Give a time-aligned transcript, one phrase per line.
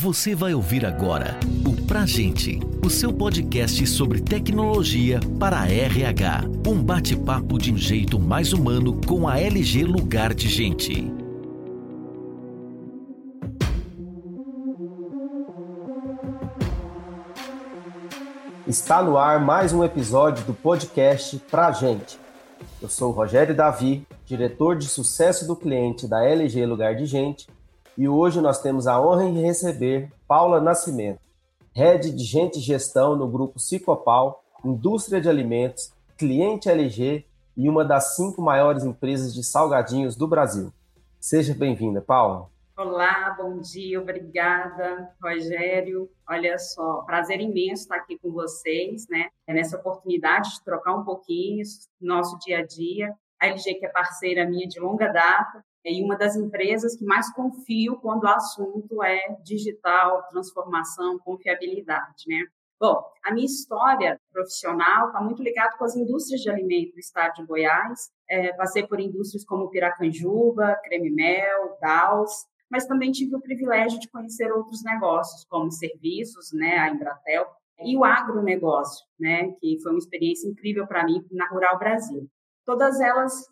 [0.00, 6.44] Você vai ouvir agora o Pra Gente, o seu podcast sobre tecnologia para RH.
[6.64, 11.12] Um bate-papo de um jeito mais humano com a LG Lugar de Gente.
[18.68, 22.16] Está no ar mais um episódio do podcast Pra Gente.
[22.80, 27.48] Eu sou o Rogério Davi, diretor de sucesso do cliente da LG Lugar de Gente
[27.98, 31.18] e hoje nós temos a honra de receber Paula Nascimento,
[31.74, 37.84] Head de Gente e Gestão no grupo Cicopal, Indústria de Alimentos, cliente LG e uma
[37.84, 40.72] das cinco maiores empresas de salgadinhos do Brasil.
[41.18, 42.48] Seja bem-vinda, Paula.
[42.76, 46.08] Olá, bom dia, obrigada, Rogério.
[46.28, 49.26] Olha só, prazer imenso estar aqui com vocês, né?
[49.44, 51.64] É nessa oportunidade de trocar um pouquinho
[52.00, 53.12] nosso dia a dia.
[53.40, 57.32] A LG, que é parceira minha de longa data, e uma das empresas que mais
[57.32, 62.44] confio quando o assunto é digital, transformação, confiabilidade, né?
[62.80, 67.34] Bom, a minha história profissional está muito ligada com as indústrias de alimento do estado
[67.34, 68.10] de Goiás.
[68.28, 72.30] É, passei por indústrias como Piracanjuba, Creme Mel, Daus,
[72.70, 77.46] mas também tive o privilégio de conhecer outros negócios, como serviços, né, a Embratel,
[77.80, 82.28] e o agronegócio, né, que foi uma experiência incrível para mim na Rural Brasil.
[82.64, 83.48] Todas elas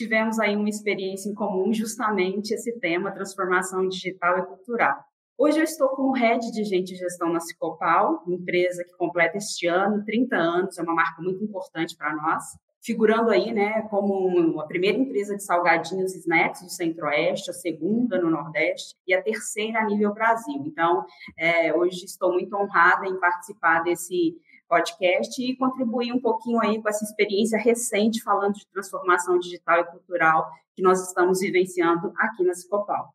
[0.00, 4.96] tivemos aí uma experiência em comum, justamente esse tema, transformação digital e cultural.
[5.36, 9.66] Hoje eu estou como head de gente e gestão na Cicopal, empresa que completa este
[9.66, 12.44] ano 30 anos, é uma marca muito importante para nós,
[12.82, 18.18] figurando aí, né, como a primeira empresa de salgadinhos e snacks do Centro-Oeste, a segunda
[18.18, 20.62] no Nordeste e a terceira a nível Brasil.
[20.66, 21.04] Então,
[21.38, 24.34] é, hoje estou muito honrada em participar desse
[24.70, 29.84] podcast e contribuir um pouquinho aí com essa experiência recente falando de transformação digital e
[29.84, 33.12] cultural que nós estamos vivenciando aqui na Cicopal.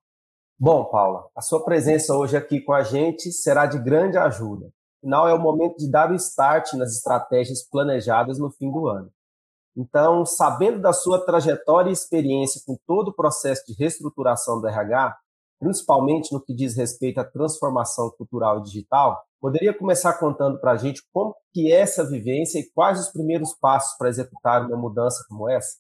[0.60, 4.70] Bom, Paula, a sua presença hoje aqui com a gente será de grande ajuda.
[5.02, 9.10] Afinal, é o momento de dar o start nas estratégias planejadas no fim do ano.
[9.78, 15.18] Então, sabendo da sua trajetória e experiência com todo o processo de reestruturação do RH,
[15.60, 20.76] principalmente no que diz respeito à transformação cultural e digital, poderia começar contando para a
[20.76, 25.24] gente como que é essa vivência e quais os primeiros passos para executar uma mudança
[25.30, 25.78] como essa?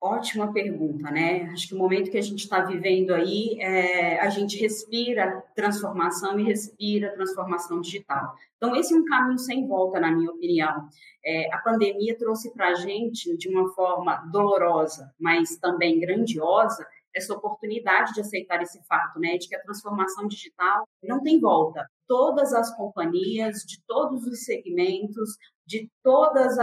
[0.00, 1.42] Ótima pergunta, né?
[1.52, 6.38] Acho que o momento que a gente está vivendo aí, é, a gente respira transformação
[6.38, 8.32] e respira transformação digital.
[8.56, 10.88] Então, esse é um caminho sem volta, na minha opinião.
[11.26, 17.34] É, a pandemia trouxe para a gente, de uma forma dolorosa, mas também grandiosa, essa
[17.34, 21.86] oportunidade de aceitar esse fato, né, de que a transformação digital não tem volta.
[22.06, 26.56] Todas as companhias, de todos os segmentos, de todos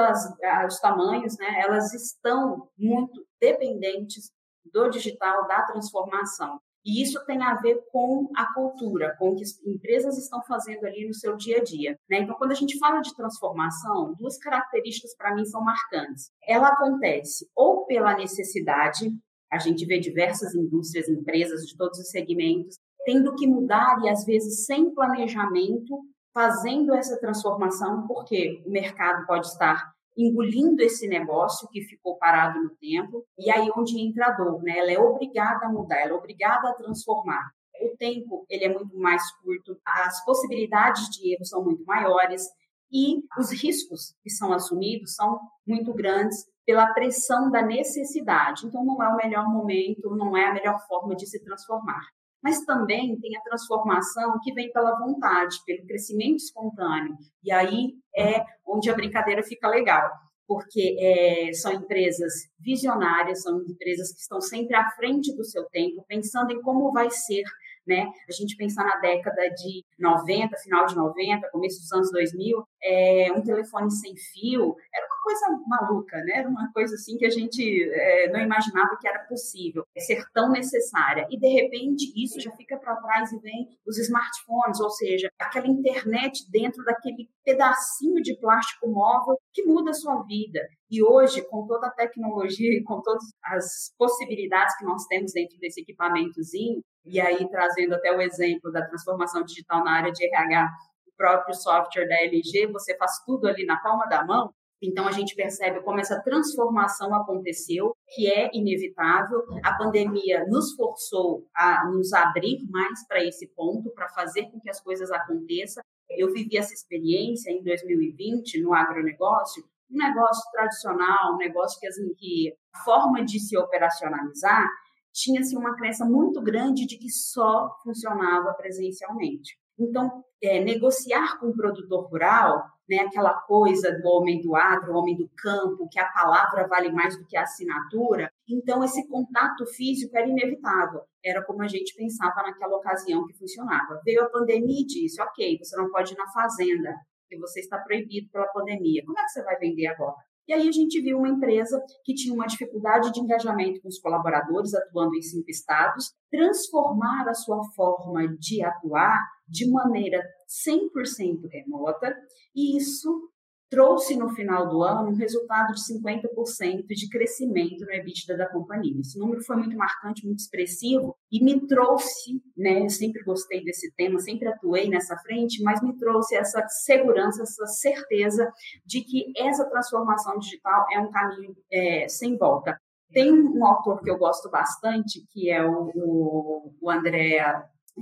[0.68, 4.32] os tamanhos, né, elas estão muito dependentes
[4.74, 6.60] do digital, da transformação.
[6.88, 10.86] E isso tem a ver com a cultura, com o que as empresas estão fazendo
[10.86, 12.00] ali no seu dia a dia.
[12.10, 12.20] Né?
[12.20, 16.32] Então, quando a gente fala de transformação, duas características para mim são marcantes.
[16.48, 19.12] Ela acontece ou pela necessidade,
[19.58, 24.26] a gente vê diversas indústrias, empresas de todos os segmentos tendo que mudar e às
[24.26, 25.98] vezes sem planejamento,
[26.34, 32.76] fazendo essa transformação, porque o mercado pode estar engolindo esse negócio que ficou parado no
[32.76, 34.80] tempo, e aí onde entra a dor, né?
[34.80, 37.50] Ela é obrigada a mudar, ela é obrigada a transformar.
[37.82, 42.44] O tempo, ele é muito mais curto, as possibilidades de erro são muito maiores
[42.92, 48.68] e os riscos que são assumidos são muito grandes pela pressão da necessidade.
[48.68, 52.02] Então, não é o melhor momento, não é a melhor forma de se transformar.
[52.44, 57.16] Mas também tem a transformação que vem pela vontade, pelo crescimento espontâneo.
[57.42, 60.12] E aí é onde a brincadeira fica legal,
[60.46, 66.04] porque é, são empresas visionárias, são empresas que estão sempre à frente do seu tempo,
[66.06, 67.44] pensando em como vai ser
[67.88, 68.12] né?
[68.28, 73.32] A gente pensar na década de 90, final de 90, começo dos anos 2000, é,
[73.36, 76.40] um telefone sem fio era uma coisa maluca, né?
[76.40, 80.52] Era uma coisa assim que a gente é, não imaginava que era possível ser tão
[80.52, 81.28] necessária.
[81.30, 85.68] E de repente isso já fica para trás e vem os smartphones, ou seja, aquela
[85.68, 90.60] internet dentro daquele pedacinho de plástico móvel que muda a sua vida.
[90.92, 95.58] E hoje, com toda a tecnologia e com todas as possibilidades que nós temos dentro
[95.58, 100.70] desse equipamentozinho, e aí trazendo até o exemplo da transformação digital na área de RH,
[101.08, 104.52] o próprio software da LG, você faz tudo ali na palma da mão.
[104.84, 109.40] Então a gente percebe como essa transformação aconteceu, que é inevitável.
[109.64, 114.70] A pandemia nos forçou a nos abrir mais para esse ponto, para fazer com que
[114.70, 115.82] as coisas aconteçam.
[116.10, 122.14] Eu vivi essa experiência em 2020 no agronegócio, um negócio tradicional, um negócio que, assim,
[122.16, 124.68] que a forma de se operacionalizar
[125.14, 129.58] tinha-se uma crença muito grande de que só funcionava presencialmente.
[129.80, 135.16] Então, é, negociar com o produtor rural, né, aquela coisa do homem do agro, homem
[135.16, 140.16] do campo, que a palavra vale mais do que a assinatura, então esse contato físico
[140.16, 141.02] era inevitável.
[141.24, 144.02] Era como a gente pensava naquela ocasião que funcionava.
[144.06, 147.78] Veio a pandemia e disse: ok, você não pode ir na fazenda, porque você está
[147.80, 149.04] proibido pela pandemia.
[149.06, 150.16] Como é que você vai vender agora?
[150.48, 154.00] E aí a gente viu uma empresa que tinha uma dificuldade de engajamento com os
[154.00, 162.16] colaboradores, atuando em cinco estados, transformar a sua forma de atuar de maneira 100% remota,
[162.56, 163.30] e isso
[163.70, 169.00] trouxe no final do ano um resultado de 50% de crescimento no EBITDA da companhia.
[169.02, 173.92] Esse número foi muito marcante, muito expressivo e me trouxe, né, eu sempre gostei desse
[173.96, 178.52] tema, sempre atuei nessa frente, mas me trouxe essa segurança, essa certeza
[178.86, 182.80] de que essa transformação digital é um caminho é, sem volta.
[183.12, 187.38] Tem um autor que eu gosto bastante, que é o, o, André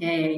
[0.01, 0.33] é,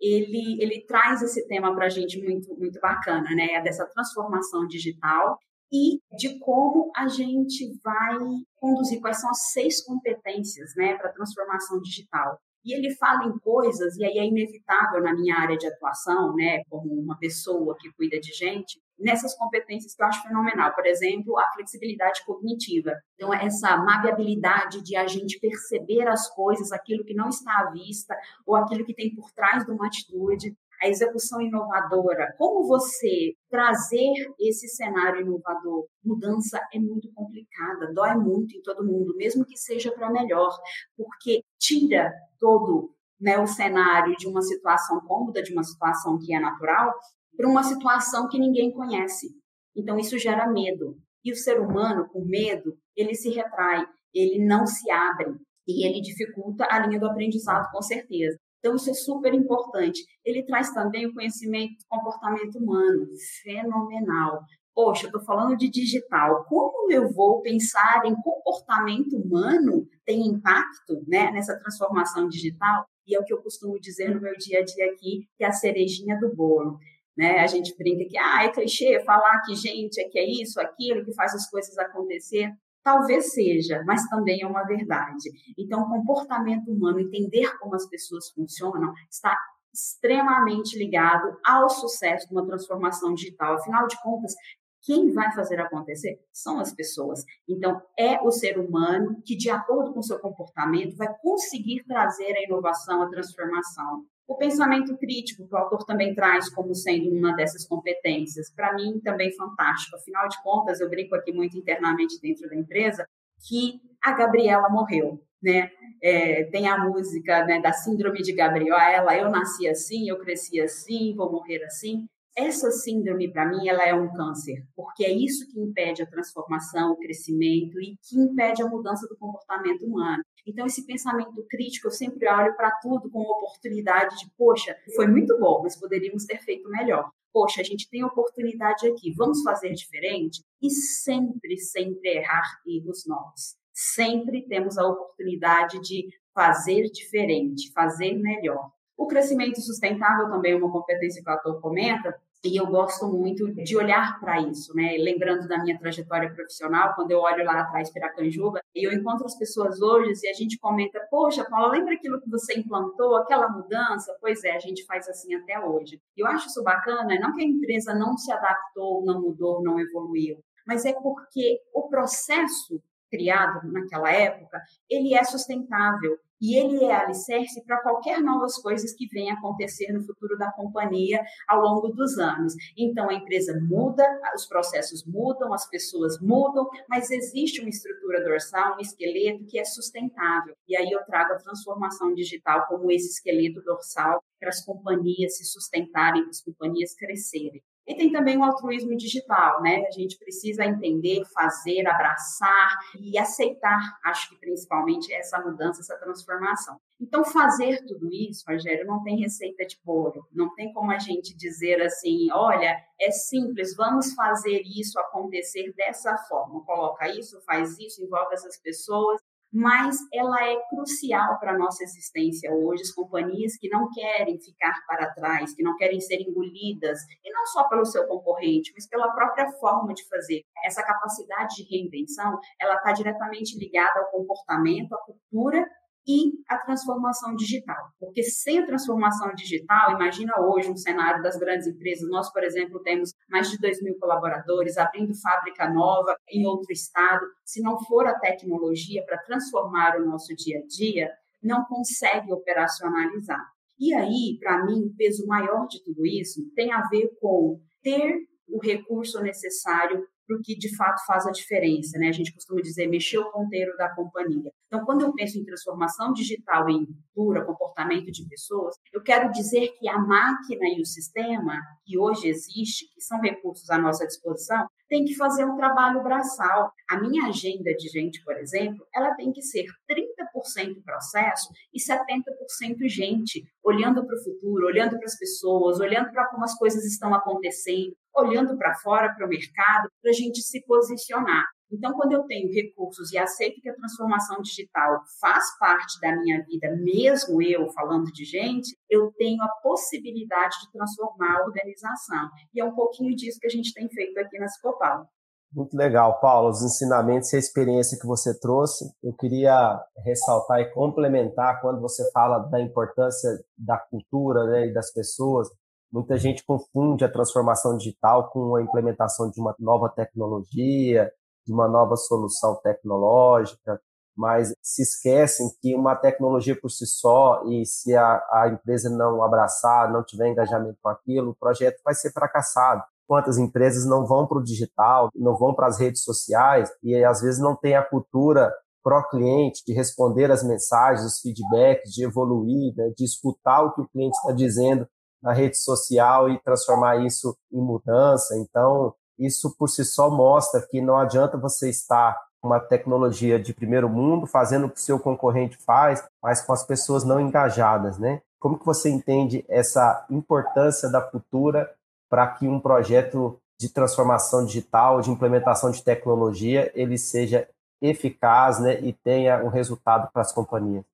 [0.00, 3.60] ele, ele traz esse tema para a gente muito, muito bacana, né?
[3.62, 5.38] Dessa transformação digital
[5.72, 8.16] e de como a gente vai
[8.56, 12.38] conduzir, quais são as seis competências né, para a transformação digital.
[12.64, 16.62] E ele fala em coisas, e aí é inevitável na minha área de atuação, né,
[16.68, 20.74] como uma pessoa que cuida de gente, nessas competências que eu acho fenomenal.
[20.74, 22.92] Por exemplo, a flexibilidade cognitiva.
[23.14, 28.16] Então, essa maleabilidade de a gente perceber as coisas, aquilo que não está à vista,
[28.46, 30.56] ou aquilo que tem por trás de uma atitude.
[30.82, 35.86] A execução inovadora, como você trazer esse cenário inovador?
[36.04, 40.54] Mudança é muito complicada, dói muito em todo mundo, mesmo que seja para melhor,
[40.94, 46.38] porque tira todo né, o cenário de uma situação cômoda, de uma situação que é
[46.38, 46.94] natural,
[47.36, 49.28] para uma situação que ninguém conhece.
[49.76, 50.96] Então, isso gera medo.
[51.24, 53.84] E o ser humano, com medo, ele se retrai,
[54.14, 55.34] ele não se abre
[55.66, 58.38] e ele dificulta a linha do aprendizado, com certeza.
[58.58, 60.02] Então, isso é super importante.
[60.24, 63.06] Ele traz também o conhecimento do comportamento humano,
[63.42, 64.40] fenomenal.
[64.74, 66.44] Poxa, eu estou falando de digital.
[66.48, 72.84] Como eu vou pensar em comportamento humano tem impacto né, nessa transformação digital?
[73.06, 75.46] E é o que eu costumo dizer no meu dia a dia aqui, que é
[75.46, 76.78] a cerejinha do bolo.
[77.16, 77.40] Né?
[77.40, 81.04] A gente brinca que ah, é clichê falar que gente é que é isso, aquilo,
[81.04, 82.52] que faz as coisas acontecer.
[82.82, 85.30] Talvez seja, mas também é uma verdade.
[85.58, 89.36] Então, o comportamento humano, entender como as pessoas funcionam, está
[89.74, 93.54] extremamente ligado ao sucesso de uma transformação digital.
[93.56, 94.34] Afinal de contas,
[94.82, 97.24] quem vai fazer acontecer são as pessoas.
[97.48, 102.36] Então, é o ser humano que, de acordo com o seu comportamento, vai conseguir trazer
[102.36, 104.06] a inovação, a transformação.
[104.28, 109.00] O pensamento crítico, que o autor também traz como sendo uma dessas competências, para mim
[109.00, 109.96] também fantástico.
[109.96, 113.06] Afinal de contas, eu brinco aqui muito internamente dentro da empresa
[113.48, 115.70] que a Gabriela morreu, né?
[116.02, 121.14] É, tem a música né, da síndrome de Gabriela, eu nasci assim, eu cresci assim,
[121.14, 122.06] vou morrer assim.
[122.36, 126.92] Essa síndrome, para mim, ela é um câncer, porque é isso que impede a transformação,
[126.92, 130.22] o crescimento e que impede a mudança do comportamento humano.
[130.46, 135.36] Então, esse pensamento crítico, eu sempre olho para tudo com oportunidade de, poxa, foi muito
[135.38, 137.10] bom, mas poderíamos ter feito melhor.
[137.32, 140.42] Poxa, a gente tem oportunidade aqui, vamos fazer diferente?
[140.62, 143.56] E sempre, sempre errar erros novos.
[143.74, 148.70] Sempre temos a oportunidade de fazer diferente, fazer melhor.
[148.96, 153.52] O crescimento sustentável também é uma competência que o ator comenta, e eu gosto muito
[153.52, 154.96] de olhar para isso, né?
[154.98, 159.26] Lembrando da minha trajetória profissional, quando eu olho lá atrás para Canjuba, e eu encontro
[159.26, 163.48] as pessoas hoje e a gente comenta: Poxa, Paula, lembra aquilo que você implantou, aquela
[163.48, 164.16] mudança?
[164.20, 166.00] Pois é, a gente faz assim até hoje.
[166.16, 169.78] E eu acho isso bacana, não que a empresa não se adaptou, não mudou, não
[169.80, 174.60] evoluiu, mas é porque o processo criado naquela época,
[174.90, 180.04] ele é sustentável e ele é alicerce para qualquer novas coisas que venham acontecer no
[180.04, 182.54] futuro da companhia ao longo dos anos.
[182.76, 188.76] Então, a empresa muda, os processos mudam, as pessoas mudam, mas existe uma estrutura dorsal,
[188.76, 190.54] um esqueleto que é sustentável.
[190.68, 195.44] E aí eu trago a transformação digital como esse esqueleto dorsal para as companhias se
[195.44, 197.62] sustentarem, para as companhias crescerem.
[197.86, 199.84] E tem também o altruísmo digital, né?
[199.86, 206.80] A gente precisa entender, fazer, abraçar e aceitar, acho que principalmente essa mudança, essa transformação.
[207.00, 211.36] Então, fazer tudo isso, Rogério, não tem receita de bolo, não tem como a gente
[211.36, 216.64] dizer assim, olha, é simples, vamos fazer isso acontecer dessa forma.
[216.64, 219.20] Coloca isso, faz isso, envolve essas pessoas
[219.56, 222.82] mas ela é crucial para a nossa existência hoje.
[222.82, 227.46] As companhias que não querem ficar para trás, que não querem ser engolidas, e não
[227.46, 230.42] só pelo seu concorrente, mas pela própria forma de fazer.
[230.62, 235.66] Essa capacidade de reinvenção, ela está diretamente ligada ao comportamento, à cultura
[236.06, 237.90] e a transformação digital.
[237.98, 242.08] Porque sem a transformação digital, imagina hoje um cenário das grandes empresas.
[242.08, 247.26] Nós, por exemplo, temos mais de 2 mil colaboradores abrindo fábrica nova em outro estado.
[247.44, 251.10] Se não for a tecnologia para transformar o nosso dia a dia,
[251.42, 253.44] não consegue operacionalizar.
[253.78, 258.16] E aí, para mim, o peso maior de tudo isso tem a ver com ter
[258.48, 262.08] o recurso necessário para o que de fato faz a diferença, né?
[262.08, 264.50] A gente costuma dizer mexer o ponteiro da companhia.
[264.66, 269.68] Então, quando eu penso em transformação digital em cultura, comportamento de pessoas, eu quero dizer
[269.78, 274.66] que a máquina e o sistema que hoje existe, que são recursos à nossa disposição,
[274.88, 276.72] tem que fazer um trabalho braçal.
[276.88, 282.88] A minha agenda de gente, por exemplo, ela tem que ser 30% processo e 70%
[282.88, 287.14] gente, olhando para o futuro, olhando para as pessoas, olhando para como as coisas estão
[287.14, 291.44] acontecendo, olhando para fora, para o mercado, para a gente se posicionar.
[291.70, 296.44] Então, quando eu tenho recursos e aceito que a transformação digital faz parte da minha
[296.44, 302.28] vida, mesmo eu falando de gente, eu tenho a possibilidade de transformar a organização.
[302.54, 305.08] E é um pouquinho disso que a gente tem feito aqui na Cicopal.
[305.52, 308.84] Muito legal, Paulo, os ensinamentos e a experiência que você trouxe.
[309.02, 314.92] Eu queria ressaltar e complementar quando você fala da importância da cultura né, e das
[314.92, 315.48] pessoas.
[315.90, 321.10] Muita gente confunde a transformação digital com a implementação de uma nova tecnologia,
[321.46, 323.80] de uma nova solução tecnológica,
[324.16, 329.22] mas se esquecem que uma tecnologia por si só e se a, a empresa não
[329.22, 332.82] abraçar, não tiver engajamento com aquilo, o projeto vai ser fracassado.
[333.06, 337.20] Quantas empresas não vão para o digital, não vão para as redes sociais e às
[337.20, 342.92] vezes não tem a cultura pró-cliente, de responder as mensagens, os feedbacks, de evoluir, né,
[342.96, 344.86] de escutar o que o cliente está dizendo
[345.20, 348.36] na rede social e transformar isso em mudança.
[348.38, 353.88] Então, isso por si só mostra que não adianta você estar uma tecnologia de primeiro
[353.88, 358.22] mundo, fazendo o que o seu concorrente faz, mas com as pessoas não engajadas, né?
[358.38, 361.74] Como que você entende essa importância da cultura
[362.08, 367.48] para que um projeto de transformação digital, de implementação de tecnologia, ele seja
[367.80, 370.84] eficaz, né, e tenha um resultado para as companhias?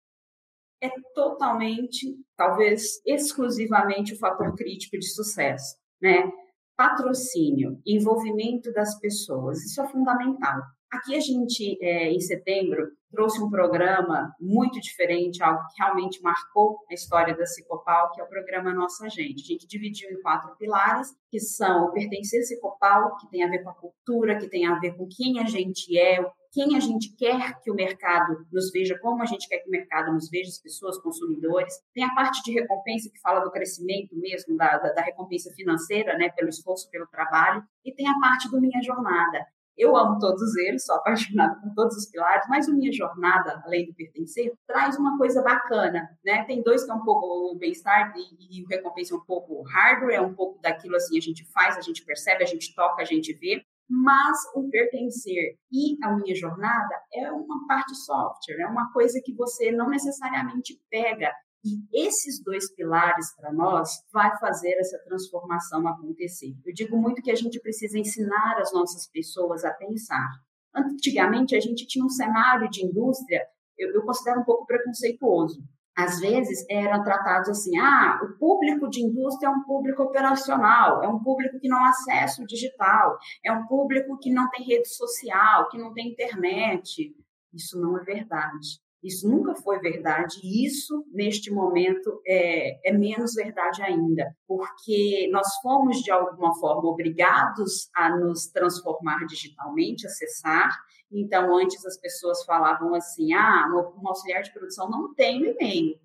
[0.80, 6.32] É totalmente, talvez exclusivamente o fator crítico de sucesso, né?
[6.76, 10.60] Patrocínio, envolvimento das pessoas, isso é fundamental.
[10.92, 16.78] Aqui a gente, é, em setembro, trouxe um programa muito diferente, algo que realmente marcou
[16.90, 19.42] a história da Cicopal, que é o programa Nossa Gente.
[19.42, 23.48] A gente dividiu em quatro pilares, que são o pertencer a Cicopal, que tem a
[23.48, 26.20] ver com a cultura, que tem a ver com quem a gente é,
[26.52, 29.72] quem a gente quer que o mercado nos veja, como a gente quer que o
[29.72, 31.72] mercado nos veja, as pessoas, consumidores.
[31.94, 36.16] Tem a parte de recompensa que fala do crescimento mesmo, da, da, da recompensa financeira,
[36.18, 37.64] né, pelo esforço, pelo trabalho.
[37.82, 39.46] E tem a parte do Minha Jornada.
[39.76, 43.86] Eu amo todos eles, sou apaixonada por todos os pilares, mas o Minha Jornada, além
[43.86, 46.44] do pertencer, traz uma coisa bacana, né?
[46.44, 49.62] Tem dois que é um pouco o bem-estar e, e o recompensa é um pouco
[49.62, 53.00] hardware, é um pouco daquilo assim, a gente faz, a gente percebe, a gente toca,
[53.00, 58.66] a gente vê mas o pertencer e a minha jornada é uma parte software, é
[58.66, 61.30] uma coisa que você não necessariamente pega.
[61.62, 66.56] E esses dois pilares para nós vai fazer essa transformação acontecer.
[66.64, 70.30] Eu digo muito que a gente precisa ensinar as nossas pessoas a pensar.
[70.74, 73.42] Antigamente a gente tinha um cenário de indústria,
[73.76, 75.62] eu, eu considero um pouco preconceituoso
[76.02, 81.08] às vezes eram tratados assim: ah, o público de indústria é um público operacional, é
[81.08, 85.68] um público que não acessa o digital, é um público que não tem rede social,
[85.68, 87.14] que não tem internet.
[87.52, 88.81] Isso não é verdade.
[89.02, 95.48] Isso nunca foi verdade e isso, neste momento, é, é, menos verdade ainda, porque nós
[95.60, 100.70] fomos, de alguma forma, obrigados a nos transformar digitalmente, acessar.
[101.10, 103.66] Então, antes as pessoas falavam assim: ah,
[104.00, 105.98] um auxiliar de produção não tem e-mail.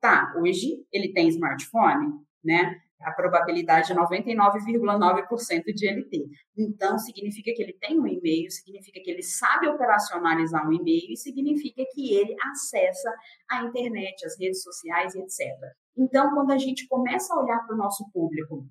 [0.00, 2.12] Tá, hoje ele tem smartphone,
[2.44, 2.80] né?
[3.00, 6.24] A probabilidade é 99,9% de ele ter.
[6.56, 11.16] Então, significa que ele tem um e-mail, significa que ele sabe operacionalizar um e-mail e
[11.16, 13.14] significa que ele acessa
[13.50, 15.46] a internet, as redes sociais, etc.
[15.96, 18.66] Então, quando a gente começa a olhar para o nosso público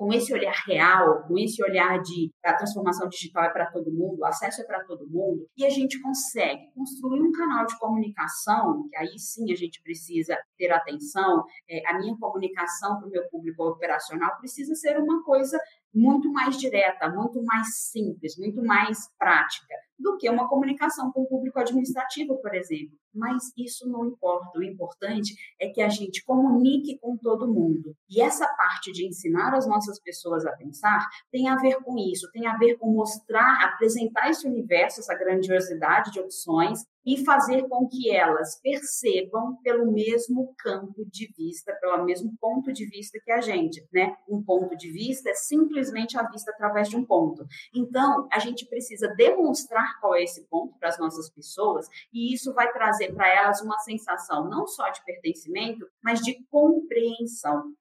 [0.00, 4.20] com esse olhar real, com esse olhar de a transformação digital é para todo mundo,
[4.20, 8.88] o acesso é para todo mundo, e a gente consegue construir um canal de comunicação,
[8.88, 13.28] que aí sim a gente precisa ter atenção, é, a minha comunicação para o meu
[13.28, 15.58] público operacional precisa ser uma coisa
[15.94, 21.28] muito mais direta, muito mais simples, muito mais prática do que uma comunicação com o
[21.28, 22.96] público administrativo, por exemplo.
[23.14, 24.58] Mas isso não importa.
[24.58, 27.94] O importante é que a gente comunique com todo mundo.
[28.08, 32.30] E essa parte de ensinar as nossas pessoas a pensar tem a ver com isso,
[32.32, 37.88] tem a ver com mostrar, apresentar esse universo, essa grandiosidade de opções e fazer com
[37.88, 43.40] que elas percebam pelo mesmo campo de vista, pelo mesmo ponto de vista que a
[43.40, 44.14] gente, né?
[44.28, 47.44] Um ponto de vista é simplesmente a vista através de um ponto.
[47.74, 52.52] Então, a gente precisa demonstrar qual é esse ponto para as nossas pessoas e isso
[52.52, 57.72] vai trazer para elas uma sensação não só de pertencimento, mas de compreensão.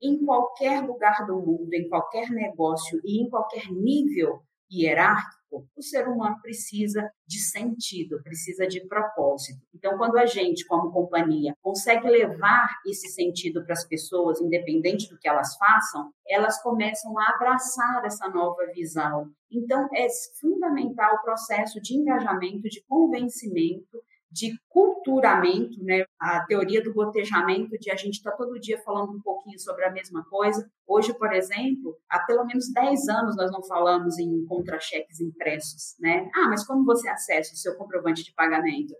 [0.00, 6.06] Em qualquer lugar do mundo, em qualquer negócio e em qualquer nível hierárquico, o ser
[6.06, 9.60] humano precisa de sentido, precisa de propósito.
[9.74, 15.18] Então, quando a gente, como companhia, consegue levar esse sentido para as pessoas, independente do
[15.18, 19.30] que elas façam, elas começam a abraçar essa nova visão.
[19.50, 20.06] Então, é
[20.38, 26.04] fundamental o processo de engajamento, de convencimento de culturamento, né?
[26.20, 29.84] A teoria do gotejamento, de a gente estar tá todo dia falando um pouquinho sobre
[29.84, 30.70] a mesma coisa.
[30.86, 36.28] Hoje, por exemplo, há pelo menos 10 anos nós não falamos em contra-cheques impressos, né?
[36.34, 38.94] Ah, mas como você acessa o seu comprovante de pagamento?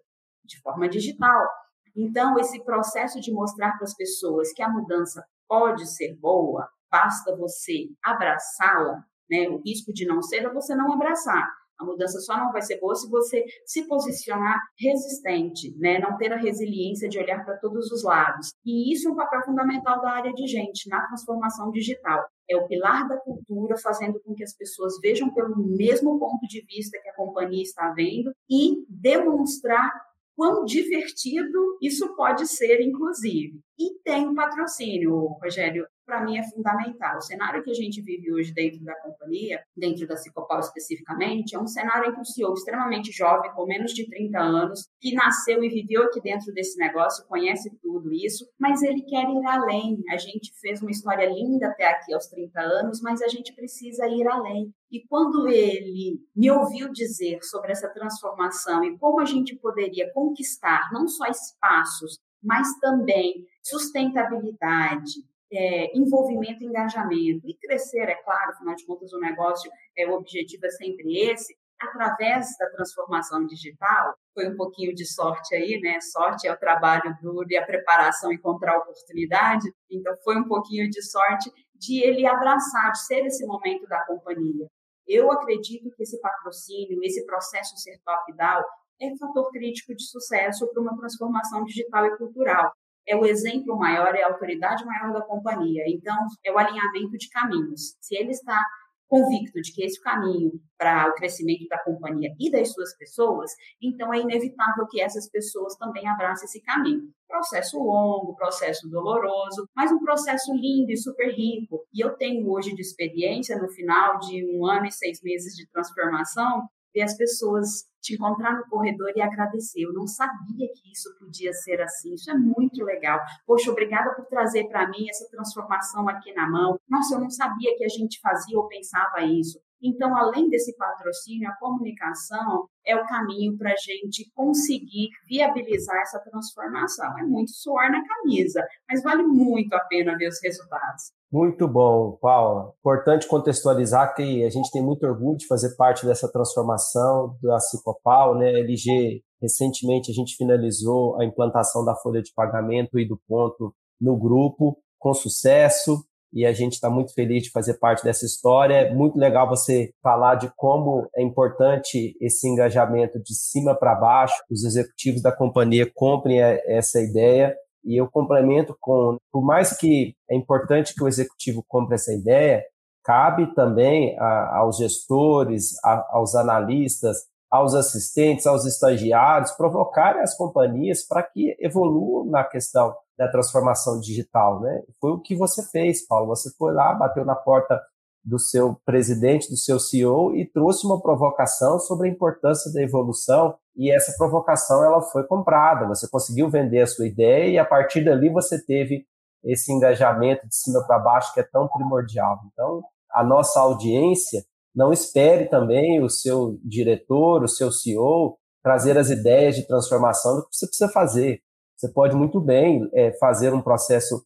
[0.44, 1.46] De forma digital.
[1.94, 7.36] Então, esse processo de mostrar para as pessoas que a mudança pode ser boa, basta
[7.36, 9.48] você abraçá-la, né?
[9.48, 11.46] O risco de não ser é você não abraçar.
[11.78, 15.98] A mudança só não vai ser boa se você se posicionar resistente, né?
[15.98, 18.52] não ter a resiliência de olhar para todos os lados.
[18.64, 22.24] E isso é um papel fundamental da área de gente na transformação digital.
[22.50, 26.64] É o pilar da cultura, fazendo com que as pessoas vejam pelo mesmo ponto de
[26.66, 29.92] vista que a companhia está vendo e demonstrar
[30.34, 33.60] quão divertido isso pode ser, inclusive.
[33.78, 37.18] E tem patrocínio, Rogério para mim é fundamental.
[37.18, 41.60] O cenário que a gente vive hoje dentro da companhia, dentro da Cicopal especificamente, é
[41.60, 45.62] um cenário em que um CEO extremamente jovem, com menos de 30 anos, que nasceu
[45.62, 50.02] e viveu aqui dentro desse negócio, conhece tudo isso, mas ele quer ir além.
[50.08, 54.08] A gente fez uma história linda até aqui aos 30 anos, mas a gente precisa
[54.08, 54.72] ir além.
[54.90, 60.88] E quando ele me ouviu dizer sobre essa transformação e como a gente poderia conquistar
[60.90, 65.12] não só espaços, mas também sustentabilidade,
[65.52, 70.66] é, envolvimento, engajamento e crescer, é claro, afinal de contas o negócio, é, o objetivo
[70.66, 76.00] é sempre esse, através da transformação digital, foi um pouquinho de sorte aí, né?
[76.00, 81.02] Sorte é o trabalho duro e a preparação encontrar oportunidade, então foi um pouquinho de
[81.02, 84.66] sorte de ele abraçar, de ser esse momento da companhia.
[85.06, 88.62] Eu acredito que esse patrocínio, esse processo ser top-down,
[89.00, 92.72] é fator crítico de sucesso para uma transformação digital e cultural
[93.08, 95.82] é o exemplo maior, é a autoridade maior da companhia.
[95.88, 97.96] Então, é o alinhamento de caminhos.
[98.00, 98.60] Se ele está
[99.08, 103.50] convicto de que esse caminho para o crescimento da companhia e das suas pessoas,
[103.82, 107.10] então é inevitável que essas pessoas também abracem esse caminho.
[107.26, 111.84] Processo longo, processo doloroso, mas um processo lindo e super rico.
[111.92, 115.66] E eu tenho hoje de experiência, no final de um ano e seis meses de
[115.70, 119.82] transformação, ver as pessoas te encontrar no corredor e agradecer.
[119.82, 122.14] Eu não sabia que isso podia ser assim.
[122.14, 123.20] Isso é muito legal.
[123.46, 126.78] Poxa, obrigada por trazer para mim essa transformação aqui na mão.
[126.88, 129.60] Nossa, eu não sabia que a gente fazia ou pensava isso.
[129.80, 136.18] Então, além desse patrocínio, a comunicação é o caminho para a gente conseguir viabilizar essa
[136.18, 137.16] transformação.
[137.18, 141.12] É muito suor na camisa, mas vale muito a pena ver os resultados.
[141.30, 142.72] Muito bom, Paula.
[142.78, 148.34] Importante contextualizar que a gente tem muito orgulho de fazer parte dessa transformação da Cicopal,
[148.34, 148.50] né?
[148.60, 154.16] LG, recentemente a gente finalizou a implantação da folha de pagamento e do ponto no
[154.16, 158.74] grupo com sucesso e a gente está muito feliz de fazer parte dessa história.
[158.74, 164.34] É muito legal você falar de como é importante esse engajamento de cima para baixo,
[164.50, 167.56] os executivos da companhia comprem essa ideia.
[167.88, 172.62] E eu complemento com, por mais que é importante que o executivo compre essa ideia,
[173.02, 177.16] cabe também a, aos gestores, a, aos analistas,
[177.50, 184.60] aos assistentes, aos estagiários, provocarem as companhias para que evoluam na questão da transformação digital,
[184.60, 184.82] né?
[185.00, 186.26] Foi o que você fez, Paulo.
[186.26, 187.80] Você foi lá, bateu na porta
[188.24, 193.56] do seu presidente, do seu CEO e trouxe uma provocação sobre a importância da evolução
[193.76, 195.86] e essa provocação ela foi comprada.
[195.86, 199.06] Você conseguiu vender a sua ideia e a partir dali você teve
[199.44, 202.40] esse engajamento de cima para baixo que é tão primordial.
[202.52, 209.08] Então, a nossa audiência não espere também o seu diretor, o seu CEO trazer as
[209.08, 211.40] ideias de transformação do que você precisa fazer.
[211.76, 214.24] Você pode muito bem é, fazer um processo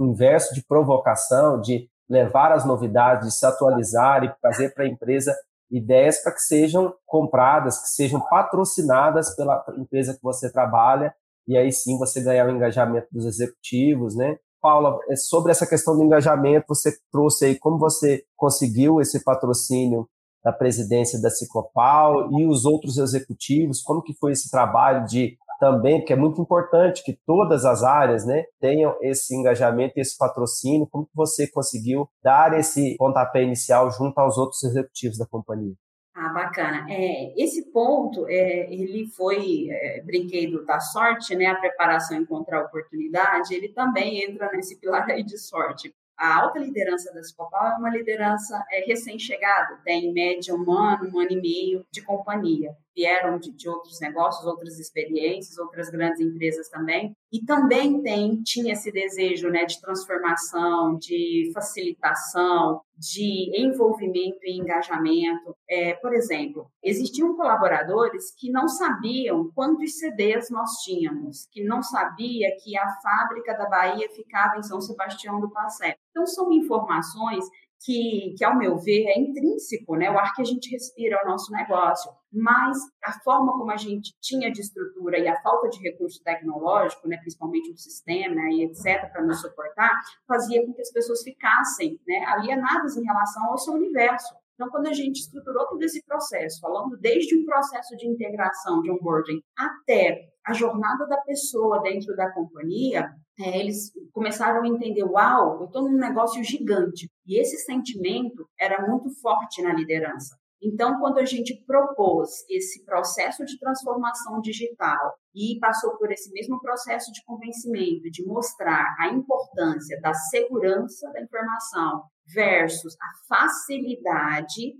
[0.00, 5.34] inverso de provocação, de levar as novidades, de se atualizar e trazer para a empresa
[5.70, 11.14] ideias para que sejam compradas, que sejam patrocinadas pela empresa que você trabalha,
[11.48, 14.36] e aí sim você ganhar o engajamento dos executivos, né?
[14.60, 20.08] Paula, é sobre essa questão do engajamento, você trouxe aí como você conseguiu esse patrocínio
[20.42, 25.98] da presidência da Cicopal e os outros executivos, como que foi esse trabalho de também,
[25.98, 30.88] porque é muito importante que todas as áreas né, tenham esse engajamento esse patrocínio.
[30.90, 35.74] Como que você conseguiu dar esse pontapé inicial junto aos outros executivos da companhia?
[36.16, 36.86] Ah, bacana.
[36.88, 41.46] É, esse ponto, é, ele foi, é, brinquedo da sorte, né?
[41.46, 45.92] A preparação encontrar oportunidade, ele também entra nesse pilar aí de sorte.
[46.16, 51.10] A alta liderança da Escopal é uma liderança é, recém-chegada, tem em média um ano,
[51.12, 52.70] um ano e meio de companhia.
[52.94, 57.14] Vieram de, de, outros negócios, outras experiências, outras grandes empresas também.
[57.32, 65.56] E também tem, tinha esse desejo né, de transformação, de facilitação, de envolvimento e engajamento.
[65.68, 72.48] É, por exemplo, existiam colaboradores que não sabiam quantos CDs nós tínhamos, que não sabia
[72.62, 75.96] que a fábrica da Bahia ficava em São Sebastião do Passé.
[76.10, 77.44] Então, são informações
[77.84, 80.10] que, que, ao meu ver, é intrínseco, né?
[80.10, 82.10] O ar que a gente respira é o nosso negócio.
[82.32, 87.06] Mas a forma como a gente tinha de estrutura e a falta de recurso tecnológico,
[87.06, 89.92] né, principalmente o sistema e etc., para nos suportar,
[90.26, 94.34] fazia com que as pessoas ficassem né, alienadas em relação ao seu universo.
[94.54, 98.90] Então, quando a gente estruturou todo esse processo, falando desde um processo de integração, de
[98.90, 105.60] onboarding, até a jornada da pessoa dentro da companhia, é, eles começaram a entender: uau,
[105.60, 107.10] eu estou num negócio gigante.
[107.26, 110.36] E esse sentimento era muito forte na liderança.
[110.62, 116.58] Então, quando a gente propôs esse processo de transformação digital e passou por esse mesmo
[116.60, 124.74] processo de convencimento, de mostrar a importância da segurança da informação versus a facilidade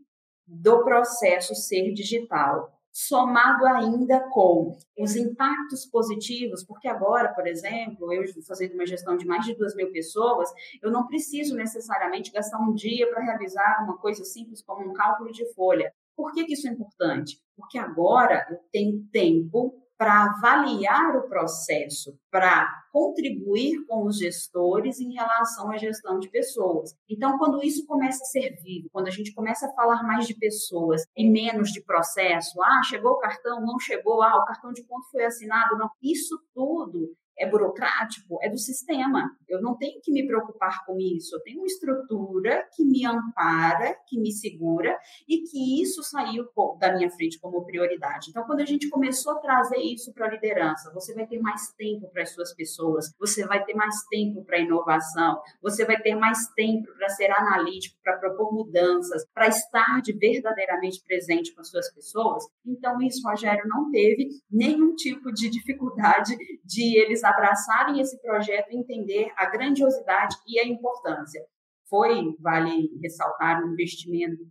[0.47, 8.23] do processo ser digital, somado ainda com os impactos positivos, porque agora, por exemplo, eu
[8.47, 10.49] fazendo uma gestão de mais de duas mil pessoas,
[10.81, 15.33] eu não preciso necessariamente gastar um dia para realizar uma coisa simples como um cálculo
[15.33, 15.93] de folha.
[16.17, 17.41] Por que, que isso é importante?
[17.57, 25.13] Porque agora eu tenho tempo para avaliar o processo, para contribuir com os gestores em
[25.13, 26.95] relação à gestão de pessoas.
[27.09, 30.35] Então, quando isso começa a ser vivo, quando a gente começa a falar mais de
[30.35, 34.83] pessoas e menos de processo, ah, chegou o cartão, não chegou, ah, o cartão de
[34.85, 39.31] ponto foi assinado, não, isso tudo é burocrático, é do sistema.
[39.49, 41.35] Eu não tenho que me preocupar com isso.
[41.35, 44.97] Eu tenho uma estrutura que me ampara, que me segura
[45.29, 46.45] e que isso saiu
[46.79, 48.31] da minha frente como prioridade.
[48.31, 51.73] Então, quando a gente começou a trazer isso para a liderança, você vai ter mais
[51.77, 56.15] tempo para as suas pessoas, você vai ter mais tempo para inovação, você vai ter
[56.15, 61.71] mais tempo para ser analítico, para propor mudanças, para estar de verdadeiramente presente com as
[61.71, 62.45] suas pessoas.
[62.65, 68.77] Então, isso, Rogério, não teve nenhum tipo de dificuldade de eles abraçarem esse projeto e
[68.77, 71.45] entender a grandiosidade e a importância.
[71.89, 74.43] Foi, vale ressaltar, um investimento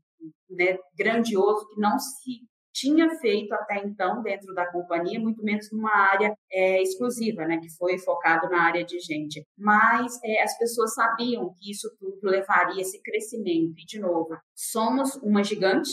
[0.50, 2.42] né, grandioso que não se
[2.74, 7.70] tinha feito até então dentro da companhia, muito menos numa área é, exclusiva, né, que
[7.78, 9.46] foi focado na área de gente.
[9.58, 13.74] Mas é, as pessoas sabiam que isso tudo levaria esse crescimento.
[13.78, 15.92] E, de novo, somos uma gigante,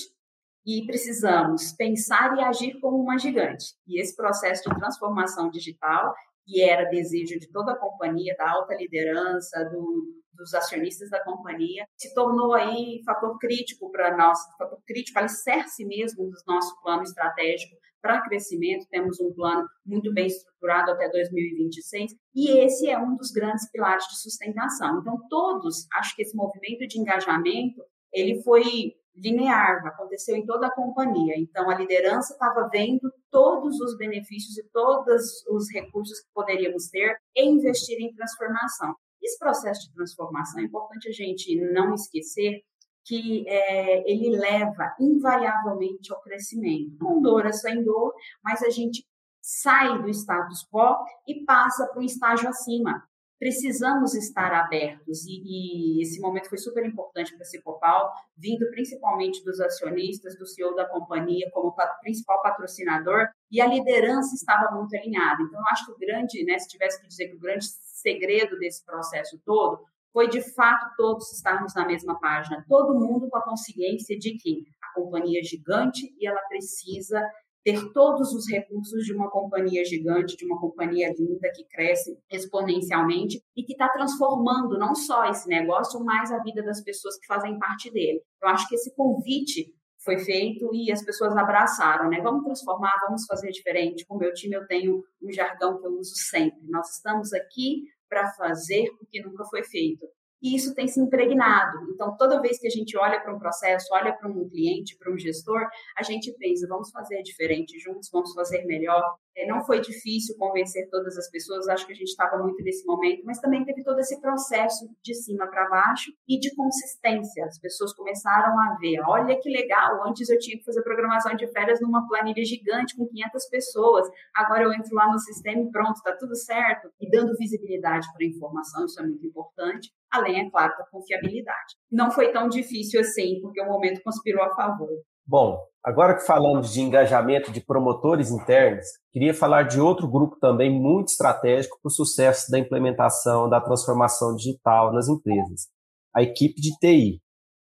[0.66, 3.74] e precisamos pensar e agir como uma gigante.
[3.86, 6.14] E esse processo de transformação digital
[6.50, 11.86] que era desejo de toda a companhia, da alta liderança, do, dos acionistas da companhia,
[11.96, 17.76] se tornou aí fator crítico para nós, fator crítico, alicerce mesmo do nosso plano estratégico
[18.02, 18.86] para crescimento.
[18.90, 24.06] Temos um plano muito bem estruturado até 2026 e esse é um dos grandes pilares
[24.08, 24.98] de sustentação.
[25.00, 27.80] Então, todos, acho que esse movimento de engajamento,
[28.12, 31.34] ele foi linear, aconteceu em toda a companhia.
[31.38, 37.16] Então, a liderança estava vendo todos os benefícios e todos os recursos que poderíamos ter
[37.34, 38.94] e investir em transformação.
[39.22, 42.62] Esse processo de transformação é importante a gente não esquecer
[43.04, 49.04] que é, ele leva invariavelmente ao crescimento, com dor ou sem dor, mas a gente
[49.42, 53.02] sai do status quo e passa para um estágio acima
[53.40, 59.42] precisamos estar abertos e, e, esse momento foi super importante para a Cipopal, vindo principalmente
[59.42, 65.42] dos acionistas, do CEO da companhia como principal patrocinador e a liderança estava muito alinhada.
[65.42, 68.84] Então, acho que o grande, né, se tivesse que dizer que o grande segredo desse
[68.84, 69.80] processo todo
[70.12, 74.66] foi de fato todos estarmos na mesma página, todo mundo com a consciência de que
[74.82, 77.22] a companhia é gigante e ela precisa
[77.64, 83.42] ter todos os recursos de uma companhia gigante, de uma companhia linda que cresce exponencialmente
[83.56, 87.58] e que está transformando não só esse negócio, mas a vida das pessoas que fazem
[87.58, 88.22] parte dele.
[88.42, 92.20] Eu acho que esse convite foi feito e as pessoas abraçaram, né?
[92.22, 94.06] Vamos transformar, vamos fazer diferente.
[94.06, 96.60] Com o meu time eu tenho um jargão que eu uso sempre.
[96.68, 100.06] Nós estamos aqui para fazer o que nunca foi feito
[100.42, 101.78] e isso tem se impregnado.
[101.92, 105.12] Então, toda vez que a gente olha para um processo, olha para um cliente, para
[105.12, 109.02] um gestor, a gente pensa, vamos fazer diferente juntos, vamos fazer melhor.
[109.36, 112.84] É, não foi difícil convencer todas as pessoas, acho que a gente estava muito nesse
[112.84, 117.44] momento, mas também teve todo esse processo de cima para baixo e de consistência.
[117.44, 121.46] As pessoas começaram a ver, olha que legal, antes eu tinha que fazer programação de
[121.52, 125.96] férias numa planilha gigante com 500 pessoas, agora eu entro lá no sistema e pronto,
[125.96, 126.90] está tudo certo.
[127.00, 131.74] E dando visibilidade para a informação, isso é muito importante além, é claro, da confiabilidade.
[131.90, 134.88] Não foi tão difícil assim, porque o momento conspirou a favor.
[135.26, 140.70] Bom, agora que falamos de engajamento de promotores internos, queria falar de outro grupo também
[140.70, 145.68] muito estratégico para o sucesso da implementação da transformação digital nas empresas,
[146.14, 147.20] a equipe de TI.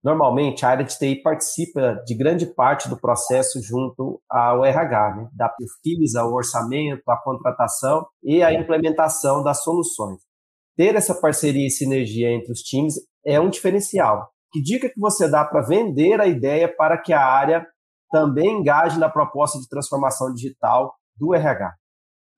[0.04, 5.28] Normalmente, a área de TI participa de grande parte do processo junto ao RH, né?
[5.32, 10.25] da pesquisa, ao orçamento, à contratação e à implementação das soluções
[10.76, 14.30] ter essa parceria e sinergia entre os times é um diferencial.
[14.52, 17.66] Que dica que você dá para vender a ideia para que a área
[18.10, 21.74] também engaje na proposta de transformação digital do RH?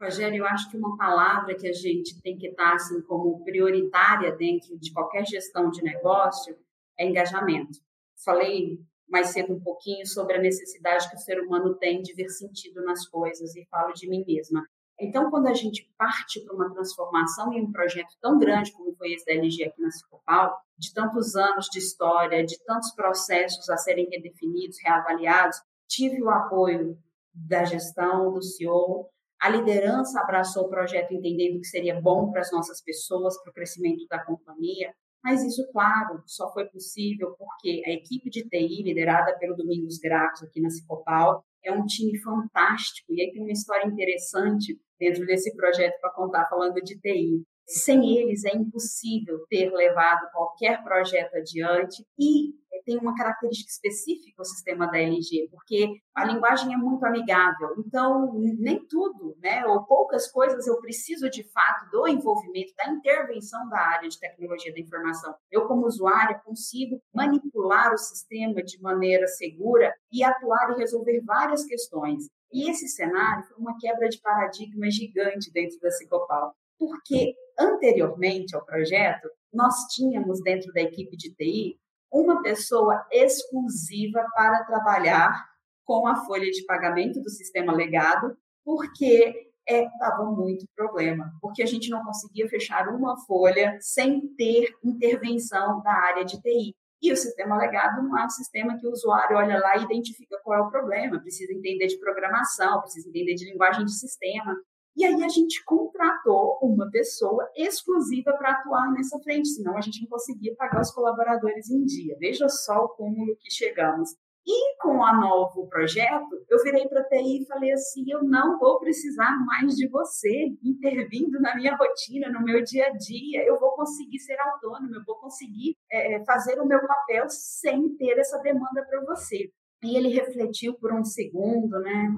[0.00, 4.34] Rogério, eu acho que uma palavra que a gente tem que estar assim como prioritária
[4.36, 6.56] dentro de qualquer gestão de negócio
[6.96, 7.78] é engajamento.
[8.24, 12.28] Falei mais cedo um pouquinho sobre a necessidade que o ser humano tem de ver
[12.28, 14.64] sentido nas coisas e falo de mim mesma.
[15.00, 19.12] Então, quando a gente parte para uma transformação em um projeto tão grande como foi
[19.12, 23.76] esse da LG aqui na Cicopal, de tantos anos de história, de tantos processos a
[23.76, 25.58] serem redefinidos, reavaliados,
[25.88, 26.98] tive o apoio
[27.32, 29.08] da gestão, do CEO,
[29.40, 33.54] a liderança abraçou o projeto entendendo que seria bom para as nossas pessoas, para o
[33.54, 39.36] crescimento da companhia, mas isso, claro, só foi possível porque a equipe de TI, liderada
[39.38, 43.12] pelo Domingos Gracos aqui na Cicopal, é um time fantástico.
[43.12, 47.42] E aí tem uma história interessante dentro desse projeto para contar, falando de TI.
[47.66, 52.54] Sem eles é impossível ter levado qualquer projeto adiante e
[52.88, 57.74] tem uma característica específica o sistema da LG, porque a linguagem é muito amigável.
[57.78, 63.68] Então, nem tudo, né, ou poucas coisas eu preciso de fato do envolvimento, da intervenção
[63.68, 65.34] da área de tecnologia da informação.
[65.50, 71.64] Eu, como usuária, consigo manipular o sistema de maneira segura e atuar e resolver várias
[71.64, 72.24] questões.
[72.52, 78.64] E esse cenário foi uma quebra de paradigma gigante dentro da Cicopal, porque anteriormente ao
[78.64, 81.78] projeto, nós tínhamos dentro da equipe de TI
[82.10, 85.46] uma pessoa exclusiva para trabalhar
[85.84, 91.66] com a folha de pagamento do sistema legado, porque estava é, muito problema, porque a
[91.66, 96.74] gente não conseguia fechar uma folha sem ter intervenção da área de TI.
[97.00, 100.38] E o sistema legado não é um sistema que o usuário olha lá e identifica
[100.42, 104.56] qual é o problema, precisa entender de programação, precisa entender de linguagem de sistema.
[104.96, 110.02] E aí a gente contratou uma pessoa exclusiva para atuar nessa frente, senão a gente
[110.02, 112.16] não conseguia pagar os colaboradores em dia.
[112.18, 114.10] Veja só o cúmulo que chegamos.
[114.50, 118.58] E com o novo projeto, eu virei para a TI e falei assim: eu não
[118.58, 123.44] vou precisar mais de você intervindo na minha rotina, no meu dia a dia.
[123.44, 128.18] Eu vou conseguir ser autônomo, eu vou conseguir é, fazer o meu papel sem ter
[128.18, 129.50] essa demanda para você.
[129.82, 132.08] E ele refletiu por um segundo, né?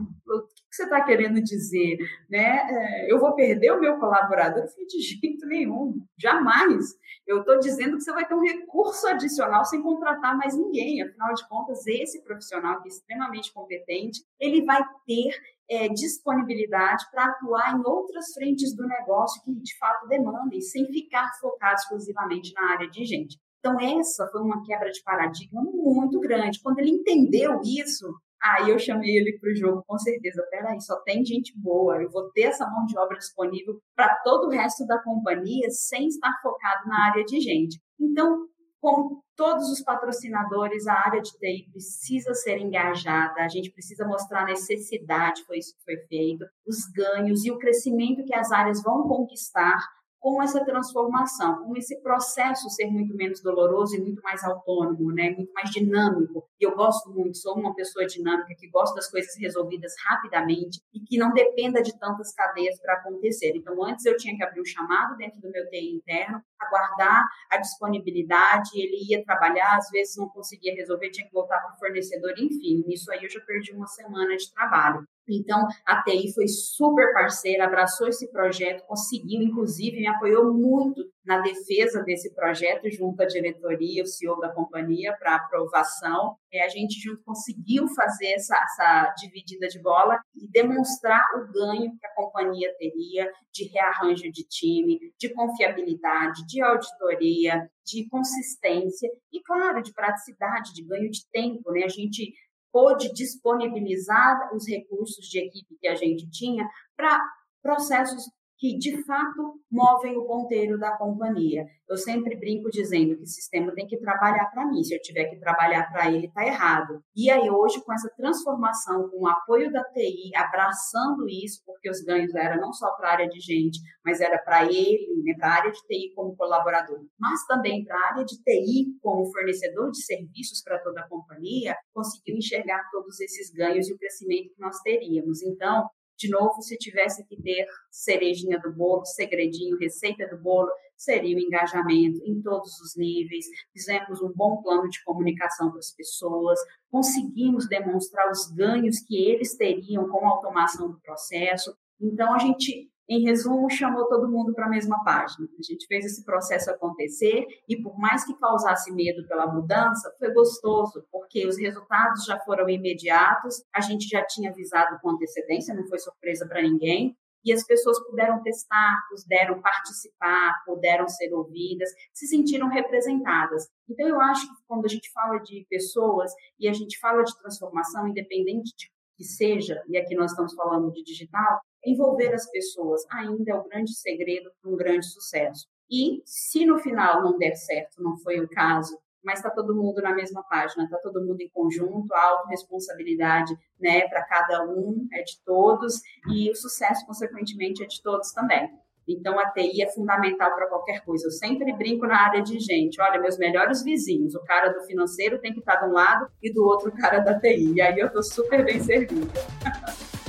[0.70, 1.98] Que você está querendo dizer?
[2.28, 2.61] Né?
[2.70, 4.62] É, eu vou perder o meu colaborador?
[4.62, 6.94] Eu falei, de jeito nenhum, jamais.
[7.26, 11.02] Eu estou dizendo que você vai ter um recurso adicional sem contratar mais ninguém.
[11.02, 15.30] Afinal de contas, esse profissional que é extremamente competente, ele vai ter
[15.70, 21.30] é, disponibilidade para atuar em outras frentes do negócio que de fato demandem, sem ficar
[21.40, 23.38] focado exclusivamente na área de gente.
[23.61, 26.61] Então, essa foi uma quebra de paradigma muito grande.
[26.62, 28.06] Quando ele entendeu isso,
[28.42, 30.46] aí eu chamei ele para o jogo com certeza.
[30.50, 34.46] Peraí, só tem gente boa, eu vou ter essa mão de obra disponível para todo
[34.46, 37.79] o resto da companhia sem estar focado na área de gente.
[37.98, 38.46] Então,
[38.81, 44.42] como todos os patrocinadores, a área de TI precisa ser engajada, a gente precisa mostrar
[44.42, 48.83] a necessidade, foi isso que foi feito, os ganhos e o crescimento que as áreas
[48.83, 49.79] vão conquistar
[50.20, 55.30] com essa transformação, com esse processo ser muito menos doloroso e muito mais autônomo, né?
[55.30, 56.46] muito mais dinâmico.
[56.61, 61.00] E eu gosto muito, sou uma pessoa dinâmica que gosta das coisas resolvidas rapidamente e
[61.00, 63.52] que não dependa de tantas cadeias para acontecer.
[63.56, 67.56] Então, antes eu tinha que abrir um chamado dentro do meu TI interno, aguardar a
[67.56, 72.35] disponibilidade, ele ia trabalhar, às vezes não conseguia resolver, tinha que voltar para o fornecedor,
[72.37, 75.06] enfim, nisso aí eu já perdi uma semana de trabalho.
[75.32, 81.40] Então, a TI foi super parceira, abraçou esse projeto, conseguiu, inclusive, me apoiou muito na
[81.40, 86.36] defesa desse projeto, junto à diretoria, o CEO da companhia, para aprovação.
[86.52, 92.06] A gente junto conseguiu fazer essa, essa dividida de bola e demonstrar o ganho que
[92.06, 99.82] a companhia teria de rearranjo de time, de confiabilidade, de auditoria, de consistência e, claro,
[99.82, 101.70] de praticidade, de ganho de tempo.
[101.72, 101.84] Né?
[101.84, 102.32] A gente
[102.72, 107.18] pôde disponibilizar os recursos de equipe que a gente tinha para
[107.62, 108.24] processos
[108.61, 111.64] que de fato movem o ponteiro da companhia.
[111.88, 115.25] Eu sempre brinco dizendo que o sistema tem que trabalhar para mim, se eu tiver
[115.25, 117.03] que trabalhar para ele, está errado.
[117.16, 122.03] E aí, hoje, com essa transformação, com o apoio da TI, abraçando isso, porque os
[122.03, 125.49] ganhos eram não só para a área de gente, mas era para ele, né, para
[125.49, 129.90] a área de TI como colaborador, mas também para a área de TI como fornecedor
[129.90, 134.61] de serviços para toda a companhia, conseguiu enxergar todos esses ganhos e o crescimento que
[134.61, 135.42] nós teríamos.
[135.42, 135.88] Então,
[136.20, 141.40] de novo, se tivesse que ter cerejinha do bolo, segredinho, receita do bolo, seria o
[141.40, 143.46] engajamento em todos os níveis.
[143.72, 149.56] Fizemos um bom plano de comunicação para as pessoas, conseguimos demonstrar os ganhos que eles
[149.56, 151.74] teriam com a automação do processo.
[151.98, 155.49] Então, a gente em resumo, chamou todo mundo para a mesma página.
[155.59, 160.33] A gente fez esse processo acontecer e, por mais que causasse medo pela mudança, foi
[160.33, 165.88] gostoso, porque os resultados já foram imediatos, a gente já tinha avisado com antecedência, não
[165.88, 167.16] foi surpresa para ninguém.
[167.44, 173.66] E as pessoas puderam testar, puderam participar, puderam ser ouvidas, se sentiram representadas.
[173.88, 177.37] Então, eu acho que quando a gente fala de pessoas e a gente fala de
[177.37, 183.02] transformação, independente de que seja, e aqui nós estamos falando de digital, envolver as pessoas
[183.10, 185.66] ainda é o grande segredo para um grande sucesso.
[185.90, 190.00] E se no final não der certo, não foi o caso, mas está todo mundo
[190.00, 195.22] na mesma página, está todo mundo em conjunto, a autorresponsabilidade né, para cada um é
[195.22, 196.00] de todos
[196.32, 198.70] e o sucesso, consequentemente, é de todos também.
[199.08, 201.26] Então, a TI é fundamental para qualquer coisa.
[201.26, 203.00] Eu sempre brinco na área de gente.
[203.00, 206.52] Olha, meus melhores vizinhos, o cara do financeiro tem que estar de um lado e
[206.52, 207.72] do outro o cara da TI.
[207.74, 209.26] E aí eu estou super bem servida.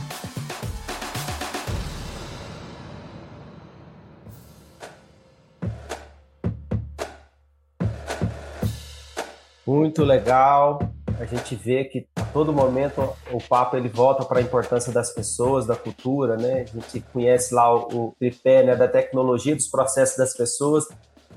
[9.65, 10.79] Muito legal.
[11.19, 15.11] A gente vê que a todo momento o papo ele volta para a importância das
[15.13, 16.61] pessoas, da cultura, né?
[16.61, 20.87] A gente conhece lá o, o tripé né, da tecnologia, dos processos das pessoas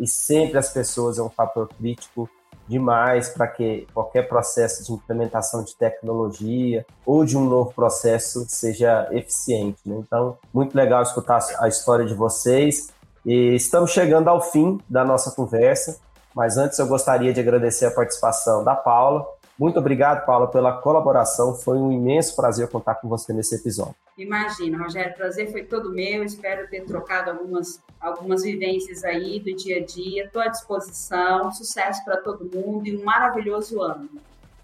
[0.01, 2.29] e sempre as pessoas é um fator crítico
[2.67, 9.07] demais para que qualquer processo de implementação de tecnologia ou de um novo processo seja
[9.13, 9.79] eficiente.
[9.85, 9.97] Né?
[9.99, 12.89] Então, muito legal escutar a história de vocês.
[13.25, 15.99] E estamos chegando ao fim da nossa conversa.
[16.35, 19.27] Mas antes eu gostaria de agradecer a participação da Paula.
[19.59, 21.55] Muito obrigado, Paula, pela colaboração.
[21.55, 23.95] Foi um imenso prazer contar com você nesse episódio.
[24.19, 26.25] Imagina, Rogério, o prazer foi todo meu.
[26.25, 30.25] Espero ter trocado algumas, algumas vivências aí do dia a dia.
[30.25, 31.53] Estou à disposição.
[31.53, 34.09] Sucesso para todo mundo e um maravilhoso ano.